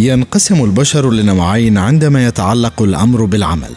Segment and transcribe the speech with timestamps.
[0.00, 3.70] ينقسم البشر لنوعين عندما يتعلق الأمر بالعمل.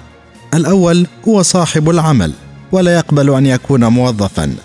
[0.53, 2.31] الأول هو صاحب العمل
[2.71, 4.55] ولا يقبل أن يكون موظفا.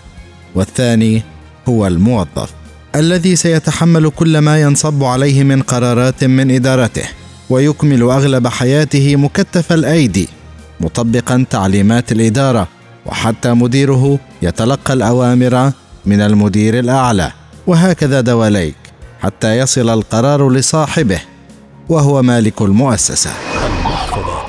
[0.55, 1.23] والثاني
[1.69, 2.49] هو الموظف
[2.95, 7.03] الذي سيتحمل كل ما ينصب عليه من قرارات من إدارته
[7.49, 10.29] ويكمل أغلب حياته مكتف الأيدي
[10.81, 12.67] مطبقا تعليمات الإدارة
[13.05, 15.71] وحتى مديره يتلقى الأوامر
[16.05, 17.31] من المدير الأعلى.
[17.67, 18.75] وهكذا دواليك
[19.19, 21.19] حتى يصل القرار لصاحبه.
[21.89, 23.29] وهو مالك المؤسسة.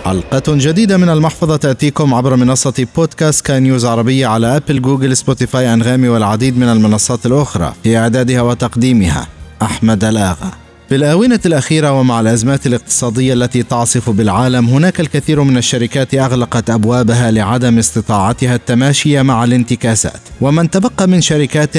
[0.04, 5.74] حلقة جديدة من المحفظة تأتيكم عبر منصة بودكاست كان news عربية على أبل جوجل سبوتيفاي
[5.74, 9.26] أنغامي والعديد من المنصات الأخرى في إعدادها وتقديمها.
[9.62, 10.50] أحمد الآغا.
[10.88, 17.30] في الآونة الأخيرة ومع الأزمات الاقتصادية التي تعصف بالعالم هناك الكثير من الشركات أغلقت أبوابها
[17.30, 20.20] لعدم استطاعتها التماشي مع الانتكاسات.
[20.40, 21.76] ومن تبقى من شركات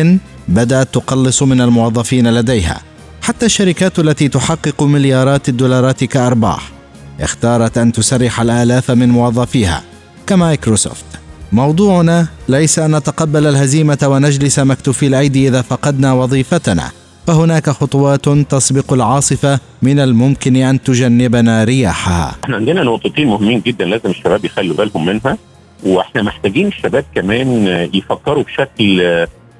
[0.48, 2.82] بدأت تقلص من الموظفين لديها.
[3.22, 6.72] حتى الشركات التي تحقق مليارات الدولارات كأرباح
[7.20, 9.84] اختارت أن تسرح الآلاف من موظفيها
[10.28, 11.05] كمايكروسوفت
[11.52, 16.91] موضوعنا ليس أن نتقبل الهزيمة ونجلس مكتوفي الأيدي إذا فقدنا وظيفتنا
[17.28, 22.35] فهناك خطوات تسبق العاصفة من الممكن أن تجنبنا رياحها.
[22.44, 25.38] إحنا عندنا نقطتين مهمين جدا لازم الشباب يخلوا بالهم منها
[25.84, 29.00] وإحنا محتاجين الشباب كمان يفكروا بشكل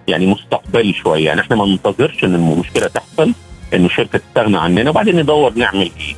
[0.08, 1.26] يعني مستقبلي شوية.
[1.26, 3.34] يعني إحنا ما ننتظرش إن المشكلة تحصل
[3.74, 6.16] ان الشركة تستغنى عننا وبعدين ندور نعمل إيه.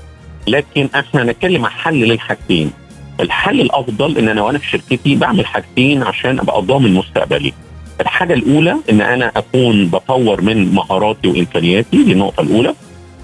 [0.48, 2.72] لكن إحنا نتكلم عن حل للحاجتين.
[3.20, 7.54] الحل الأفضل إن أنا وأنا في شركتي بعمل حاجتين عشان أبقى ضامن مستقبلي.
[8.02, 12.74] الحاجة الأولى إن أنا أكون بطور من مهاراتي وإمكانياتي دي النقطة الأولى.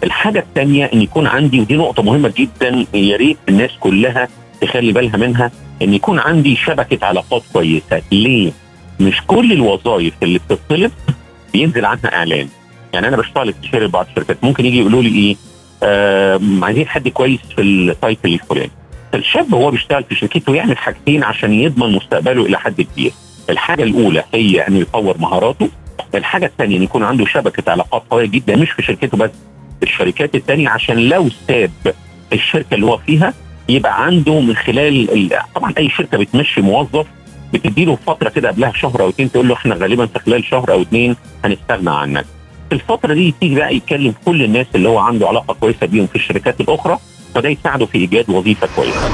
[0.03, 4.27] الحاجة الثانية إن يكون عندي ودي نقطة مهمة جدا يا ريت الناس كلها
[4.61, 8.01] تخلي بالها منها إن يكون عندي شبكة علاقات كويسة.
[8.11, 8.51] ليه؟
[8.99, 10.91] مش كل الوظائف اللي بتطلب
[11.53, 12.47] بينزل عنها إعلان.
[12.93, 14.37] يعني أنا بشتغل استشاري بعض الشركات.
[14.43, 15.35] ممكن يجي يقولوا لي إيه
[15.83, 18.71] آه عايزين حد كويس في التايتل الفلاني.
[19.13, 23.11] فالشاب هو بيشتغل في شركته يعمل حاجتين عشان يضمن مستقبله إلى حد كبير.
[23.49, 25.69] الحاجة الأولى هي إنه يطور مهاراته.
[26.15, 29.31] الحاجة الثانية ان يكون عنده شبكة علاقات قوية جدا مش في شركته بس
[29.79, 31.71] في الشركات الثانية عشان لو ساب
[32.33, 33.33] الشركة اللي هو فيها
[33.69, 37.05] يبقى عنده من خلال طبعا أي شركة بتمشي موظف
[37.53, 40.71] بتدي له فترة كده قبلها شهر أو اثنين تقول له إحنا غالبا في خلال شهر
[40.71, 42.25] أو اثنين هنستغنى عنك.
[42.69, 46.15] في الفترة دي تيجي بقى يتكلم كل الناس اللي هو عنده علاقة كويسة بيهم في
[46.15, 46.97] الشركات الأخرى
[47.35, 49.09] فده يساعده في إيجاد وظيفة كويسة.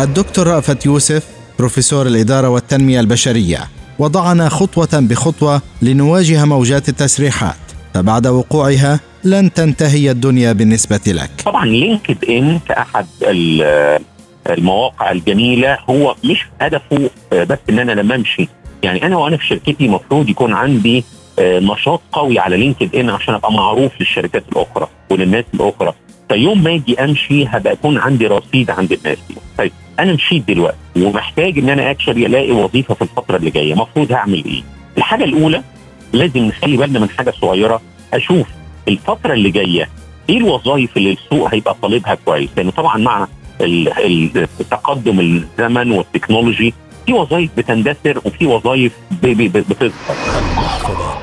[0.00, 1.26] الدكتور رأفت يوسف
[1.58, 3.58] بروفيسور الإدارة والتنمية البشرية
[3.98, 7.56] وضعنا خطوة بخطوة لنواجه موجات التسريحات
[7.94, 11.30] فبعد وقوعها لن تنتهي الدنيا بالنسبة لك.
[11.44, 13.06] طبعا لينكد إن كأحد
[14.50, 18.48] المواقع الجميلة هو مش هدفه بس إن أنا لما أمشي
[18.82, 21.04] يعني أنا وأنا في شركتي المفروض يكون عندي
[21.42, 25.92] نشاط قوي على لينكد إن عشان أبقى معروف للشركات الأخرى وللناس الأخرى.
[26.28, 29.34] فيوم ما أجي أمشي هبقى يكون عندي رصيد عند الناس دي.
[29.58, 33.72] طيب أنا مشيت دلوقتي ومحتاج إن أنا actually الاقي وظيفة في الفترة اللي جاية.
[33.72, 34.62] المفروض هعمل إيه؟
[34.98, 35.62] الحاجة الأولى
[36.12, 37.80] لازم نخلي بالنا من حاجة صغيرة.
[38.14, 38.46] أشوف
[38.88, 39.88] الفترة اللي جاية
[40.30, 43.26] إيه الوظائف اللي السوق هيبقى طالبها كويس؟ لأنه طبعا مع
[43.60, 46.74] التقدم الزمن والتكنولوجي
[47.06, 48.92] في وظائف بتندثر وفي وظائف
[49.22, 50.51] بتظهر.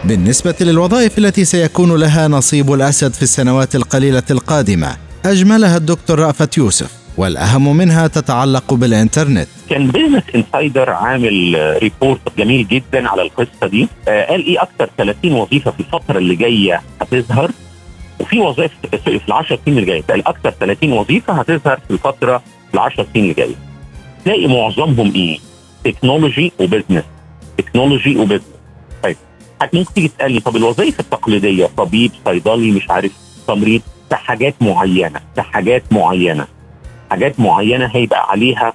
[0.03, 6.91] بالنسبة للوظائف التي سيكون لها نصيب الأسد في السنوات القليلة القادمة أجملها الدكتور رأفت يوسف
[7.17, 9.47] والأهم منها تتعلق بالإنترنت.
[9.69, 13.88] كان بيزنس إنسايدر عامل report جميل جدا على القصة دي.
[14.07, 17.51] آه قال إيه أكثر 30 وظيفة في الفترة اللي جاية هتظهر؟
[18.19, 18.71] وفي وظائف
[19.05, 20.03] في ال 10 سنين اللي جاية.
[20.09, 22.43] أكثر 30 وظيفة هتظهر في الفترة
[22.73, 23.55] ال 10 سنين اللي جاية.
[24.25, 25.38] تلاقي معظمهم إيه؟
[25.83, 27.03] technology و business
[27.57, 28.41] technology و business
[29.73, 33.11] ممكن تيجي تسألني طب الوظائف التقليدية طبيب صيدلي مش عارف
[33.47, 36.47] تمريض في حاجات معينة في حاجات معينة
[37.11, 38.73] حاجات معينة هيبقى عليها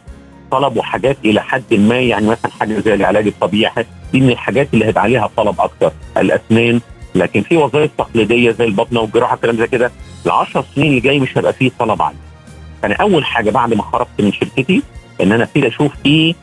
[0.51, 4.85] طلب وحاجات إلى حد ما يعني مثلا حاجة زي العلاج الطبيعي دي من الحاجات اللي
[4.85, 6.81] هيبقى عليها طلب أكثر الأسنان
[7.15, 9.93] لكن في وظائف تقليدية زي البطنة والجراحة الكلام زي كده
[10.27, 12.17] ال 10 سنين اللي جاي مش هيبقى فيه طلب عالي.
[12.83, 14.83] فانا أول حاجة بعد ما خرجت من شركتي
[15.21, 16.35] إن أنا أبتدي أشوف إيه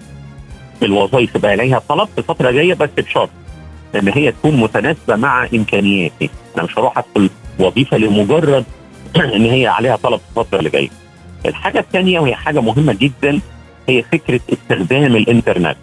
[0.83, 3.29] الوظائف بقى عليها طلب في الفترة الجاية بس بشرط
[3.95, 7.29] إن هي تكون متناسبة مع إمكانياتي، أنا مش هروح أدخل
[7.59, 8.65] وظيفة لمجرد
[9.35, 10.89] إن هي عليها طلب الفترة اللي جاية.
[11.45, 13.39] الحاجة الثانية وهي حاجة مهمة جدا
[13.89, 15.77] هي فكرة استخدام الإنترنت.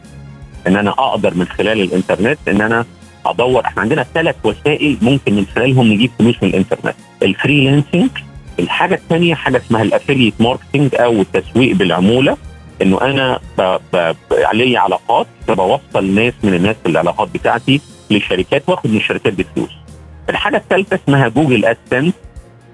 [0.66, 2.84] إن أنا أقدر من خلال الإنترنت إن أنا
[3.26, 3.64] أدور.
[3.64, 6.94] إحنا عندنا ثلاث وسائل ممكن من خلالهم نجيب فلوس من الإنترنت.
[7.22, 8.10] ال freelancing.
[8.58, 12.36] الحاجة الثانية حاجة اسمها ال affiliate marketing أو التسويق بالعمولة.
[12.82, 13.76] إنه أنا ب...
[13.92, 14.14] ب...
[14.32, 19.70] علي علاقات فبوصل ناس من الناس العلاقات بتاعتي لشركات واخد من الشركات دي فلوس
[20.28, 22.12] الحاجة الثالثة اسمها Google AdSense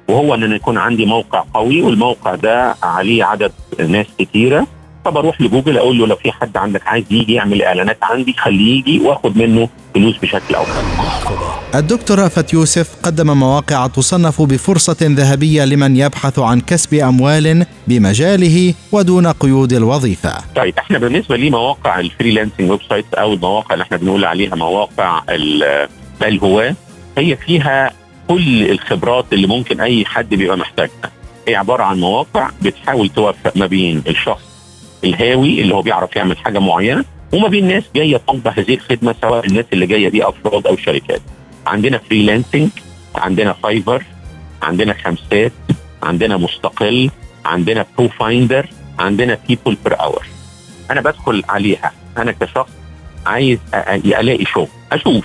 [0.08, 3.52] وهو إن يكون عندي موقع قوي والموقع ده عليه عدد
[3.88, 4.66] ناس كتيرة.
[5.04, 9.00] فبروح لجوجل أقول له لو في حد عندك عايز يجي يعمل إعلانات عندي خليه يجي
[9.00, 10.64] وآخد منه فلوس بشكل أو
[11.74, 19.26] الدكتور رأفت يوسف قدم مواقع تصنف بفرصة ذهبية لمن يبحث عن كسب أموال بمجاله ودون
[19.26, 20.32] قيود الوظيفة.
[20.56, 25.22] طيب إحنا بالنسبة لمواقع ال freelancing websites أو المواقع اللي إحنا بنقول عليها مواقع
[26.22, 26.74] الهواة
[27.18, 27.90] هي فيها
[28.28, 31.10] كل الخبرات اللي ممكن أي حد بيبقى محتاجها.
[31.48, 34.53] هي عبارة عن مواقع بتحاول توفق ما بين الشخص
[35.04, 39.46] الهاوي اللي هو بيعرف يعمل حاجة معينة وما بين ناس جاية تطبق هذه الخدمة سواء
[39.46, 41.20] الناس اللي جاية دي أفراد أو شركات.
[41.66, 42.68] عندنا freelancing
[43.14, 44.02] عندنا Fiverr
[44.62, 45.52] عندنا خمسات
[46.02, 47.10] عندنا مستقل
[47.44, 48.66] عندنا ProFinder
[48.98, 50.26] عندنا PeoplePerHour
[50.90, 52.70] أنا بدخل عليها أنا كشخص
[53.26, 53.58] عايز
[54.04, 55.24] ألاقي شغل أشوف.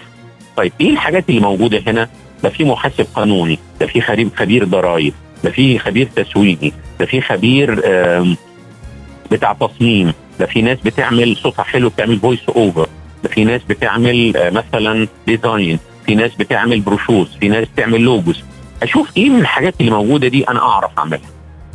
[0.57, 2.09] طيب إيه الحاجات اللي موجودة هنا؟
[2.43, 7.21] ده في محاسب قانوني ده في خبير خبير ضرائب ده في خبير تسويقي ده في
[7.21, 7.81] خبير
[9.31, 12.87] بتاع تصميم ده في ناس بتعمل صوتها حلو بتعمل voice over
[13.23, 18.43] ده في ناس بتعمل مثلا design في ناس بتعمل brochures في ناس بتعمل logos
[18.83, 21.29] أشوف إيه من الحاجات اللي موجودة دي أنا أعرف أعملها.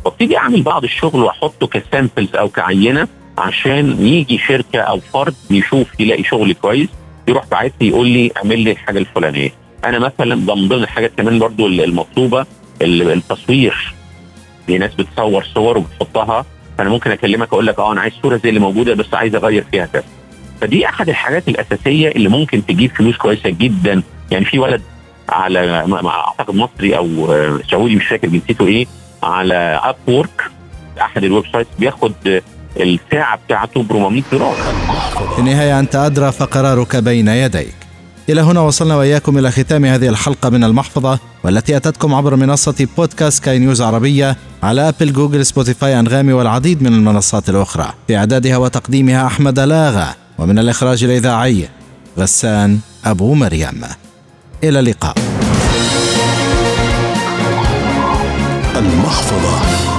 [0.05, 3.07] وابتدي أعمل بعض الشغل وأحطه ك samples أو كعينة
[3.37, 6.89] عشان يجي شركة أو فرد يشوف يلاقي شغل كويس
[7.27, 9.49] يروح باعت لي يقول لي اعمل لي الحاجة الفلانية.
[9.85, 12.45] أنا مثلا ضمن ضمن الحاجات كمان برضو المطلوبة
[12.81, 13.93] التصوير.
[14.67, 16.45] في ناس بتصور صور وبتحطها
[16.77, 19.65] فأنا ممكن أكلمك أقول لك آه أنا عايز صورة زي اللي موجودة بس عايز أغير
[19.71, 20.03] فيها كذا.
[20.61, 24.03] فدي أحد الحاجات الأساسية اللي ممكن تجيب فلوس كويسة جدا.
[24.31, 24.81] يعني في ولد
[25.29, 27.07] على أعتقد مصري أو
[27.71, 28.87] سعودي مش فاكر جنسيته إيه
[29.23, 30.41] على Upwork
[31.01, 32.13] أحد ال websites بياخد
[32.77, 34.55] الساعة بتاعته ب 400 دولار.
[35.35, 37.75] في النهاية أنت أدرى فقرارك بين يديك.
[38.29, 43.43] إلى هنا وصلنا وإياكم إلى ختام هذه الحلقة من المحفظة والتي أتتكم عبر منصة بودكاست
[43.43, 47.93] سكاي نيوز عربية على أبل جوجل سبوتيفاي أنغامي والعديد من المنصات الأخرى.
[48.07, 51.69] في إعدادها وتقديمها أحمد لاغا ومن الإخراج الإذاعي
[52.19, 53.81] غسان أبو مريم.
[54.63, 55.15] إلى اللقاء.
[58.75, 59.94] المحفظة.